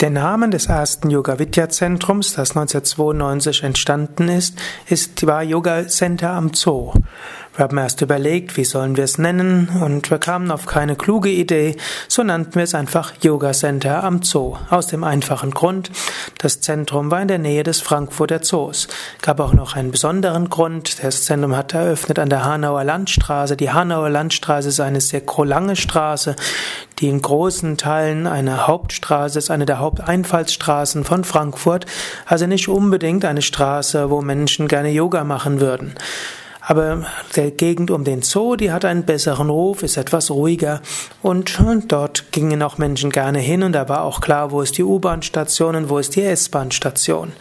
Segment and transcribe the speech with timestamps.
[0.00, 6.30] Der Name des ersten Yoga Vidya Zentrums, das 1992 entstanden ist, ist war Yoga Center
[6.30, 6.94] am Zoo.
[7.56, 11.30] Wir haben erst überlegt, wie sollen wir es nennen, und wir kamen auf keine kluge
[11.30, 11.76] Idee,
[12.06, 14.56] so nannten wir es einfach Yoga Center am Zoo.
[14.70, 15.90] Aus dem einfachen Grund,
[16.38, 18.86] das Zentrum war in der Nähe des Frankfurter Zoos.
[19.20, 21.02] Gab auch noch einen besonderen Grund.
[21.02, 23.56] Das Zentrum hat eröffnet an der Hanauer Landstraße.
[23.56, 26.36] Die Hanauer Landstraße ist eine sehr lange Straße,
[27.00, 31.86] die in großen Teilen eine Hauptstraße ist, eine der Haupteinfallsstraßen von Frankfurt,
[32.26, 35.96] also nicht unbedingt eine Straße, wo Menschen gerne Yoga machen würden.
[36.70, 40.82] Aber der Gegend um den Zoo, die hat einen besseren Ruf, ist etwas ruhiger
[41.20, 44.84] und dort gingen auch Menschen gerne hin und da war auch klar, wo ist die
[44.84, 47.32] U-Bahn-Station und wo ist die S-Bahn-Station.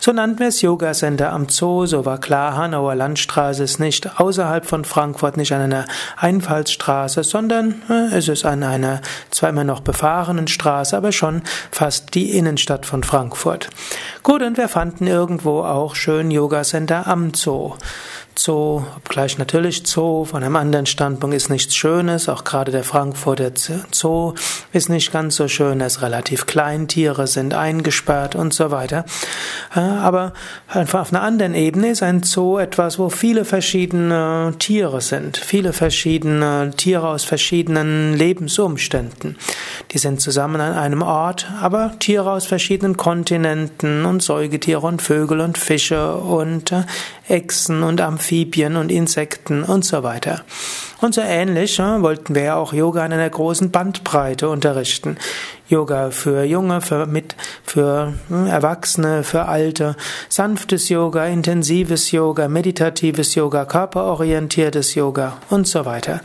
[0.00, 4.20] So nannten wir es Yoga Center am Zoo, so war klar, Hanauer Landstraße ist nicht
[4.20, 5.86] außerhalb von Frankfurt, nicht an einer
[6.18, 11.40] Einfallsstraße, sondern äh, es ist an einer zwar immer noch befahrenen Straße, aber schon
[11.70, 13.70] fast die Innenstadt von Frankfurt.
[14.22, 17.72] Gut, und wir fanden irgendwo auch schön Yoga Center am Zoo.
[18.36, 23.52] Zoo, obgleich natürlich Zoo von einem anderen Standpunkt ist nichts Schönes, auch gerade der Frankfurter
[23.92, 24.34] Zoo
[24.72, 29.04] ist nicht ganz so schön, er relativ klein, Tiere sind eingesperrt und so weiter.
[29.70, 30.32] Aber
[30.68, 35.72] einfach auf einer anderen Ebene ist ein Zoo etwas, wo viele verschiedene Tiere sind, viele
[35.72, 39.36] verschiedene Tiere aus verschiedenen Lebensumständen.
[39.92, 45.40] Die sind zusammen an einem Ort, aber Tiere aus verschiedenen Kontinenten und Säugetiere und Vögel
[45.40, 46.82] und Fische und äh,
[47.28, 50.44] Echsen und Amphibien und Insekten und so weiter.
[51.00, 55.16] Und so ähnlich ja, wollten wir ja auch Yoga in einer großen Bandbreite unterrichten.
[55.68, 59.96] Yoga für Junge, für, mit, für hm, Erwachsene, für Alte,
[60.28, 66.20] sanftes Yoga, intensives Yoga, meditatives Yoga, körperorientiertes Yoga und so weiter.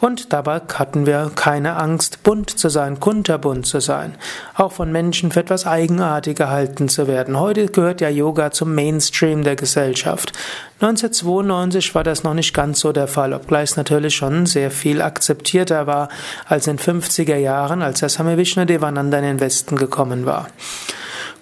[0.00, 4.14] Und dabei hatten wir keine Angst, bunt zu sein, kunterbunt zu sein,
[4.54, 7.40] auch von Menschen für etwas eigenartig gehalten zu werden.
[7.40, 10.32] Heute gehört ja Yoga zum Mainstream der Gesellschaft.
[10.80, 15.00] 1992 war das noch nicht ganz so der Fall, obgleich es natürlich schon sehr viel
[15.00, 16.08] akzeptierter war
[16.46, 18.36] als in 50er Jahren, als der Same
[18.84, 20.48] Vishnadevananda in den Westen gekommen war.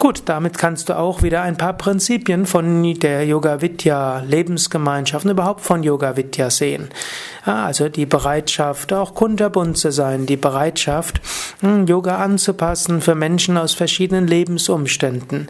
[0.02, 5.30] Gut, damit kannst du auch wieder ein paar Prinzipien von der Yoga Vidya Lebensgemeinschaft und
[5.30, 6.88] überhaupt von Yoga Vidya sehen.
[7.44, 11.20] Also die Bereitschaft, auch kunterbunt zu sein, die Bereitschaft,
[11.60, 15.46] hm, Yoga anzupassen für Menschen aus verschiedenen Lebensumständen,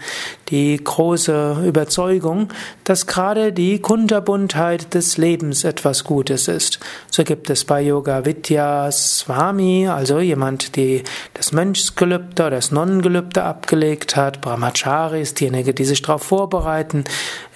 [0.50, 2.48] die große Überzeugung,
[2.84, 6.78] dass gerade die Kunterbuntheit des Lebens etwas Gutes ist.
[7.10, 13.42] So gibt es bei Yoga Vidya Swami, also jemand, die das Mönchsgelübde oder das Nonnengelübde
[13.42, 17.04] abgelegt hat, Brahmacharis, diejenigen, die sich darauf vorbereiten.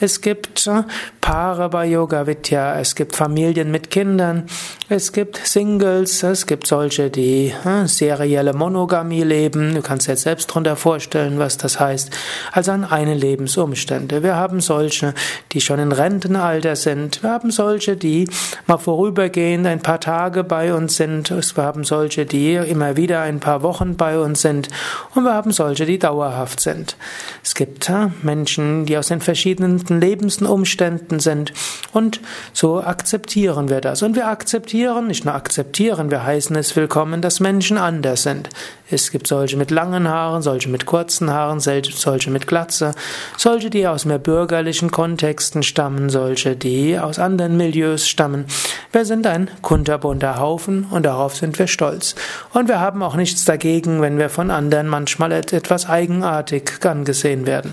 [0.01, 0.85] Es gibt äh,
[1.21, 4.47] Paare bei Yoga Vidya, es gibt Familien mit Kindern,
[4.89, 9.75] es gibt Singles, es gibt solche, die äh, serielle Monogamie leben.
[9.75, 12.11] Du kannst dir selbst darunter vorstellen, was das heißt.
[12.53, 14.23] Also an eine Lebensumstände.
[14.23, 15.13] Wir haben solche,
[15.53, 17.23] die schon in Rentenalter sind.
[17.25, 18.29] Wir haben solche, die
[18.67, 21.31] mal vorübergehend ein paar Tage bei uns sind.
[21.31, 24.69] Wir haben solche, die immer wieder ein paar Wochen bei uns sind.
[25.17, 26.97] Und wir haben solche, die dauerhaft sind sind.
[27.43, 27.91] Es gibt
[28.23, 31.53] Menschen, die aus den verschiedenen Lebensumständen sind
[31.97, 32.21] und
[32.53, 34.03] so akzeptieren wir das.
[34.03, 38.51] Und wir akzeptieren, nicht nur akzeptieren, wir heißen es willkommen, dass Menschen anders sind.
[38.91, 42.95] Es gibt solche mit langen Haaren, solche mit kurzen Haaren, solche mit Glatze,
[43.39, 48.45] solche, die aus mehr bürgerlichen Kontexten stammen, solche, die aus anderen Milieus stammen.
[48.93, 52.15] Wir sind ein kunterbunter Haufen und darauf sind wir stolz.
[52.53, 57.73] Und wir haben auch nichts dagegen, wenn wir von anderen manchmal etwas eigenartig angesehen werden.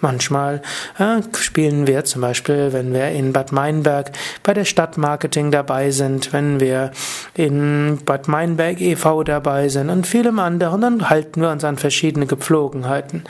[0.00, 0.62] Manchmal
[0.98, 6.32] äh, spielen wir zum Beispiel, wenn wir in Bad Meinberg bei der Stadtmarketing dabei sind,
[6.32, 6.92] wenn wir
[7.34, 9.24] in Bad Meinberg e.V.
[9.24, 13.24] dabei sind und vielem anderen, dann halten wir uns an verschiedene Gepflogenheiten.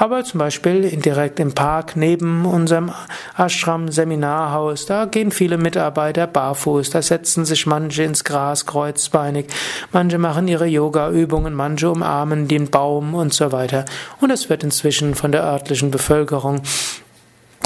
[0.00, 2.92] Aber zum Beispiel direkt im Park neben unserem
[3.36, 9.46] Ashram Seminarhaus, da gehen viele Mitarbeiter barfuß, da setzen sich manche ins Gras kreuzbeinig,
[9.90, 13.86] manche machen ihre Yoga-Übungen, manche umarmen den Baum und so weiter.
[14.20, 16.62] Und es wird inzwischen von der örtlichen Bevölkerung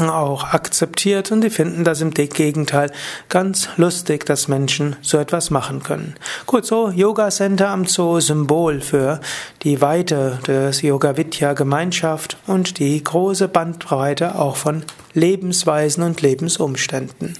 [0.00, 2.90] auch akzeptiert und die finden das im Gegenteil
[3.28, 6.14] ganz lustig, dass Menschen so etwas machen können.
[6.46, 9.20] Gut, so Yoga Center am Zoo Symbol für
[9.62, 14.82] die Weite des Yoga Vidya Gemeinschaft und die große Bandbreite auch von
[15.14, 17.34] Lebensweisen und Lebensumständen.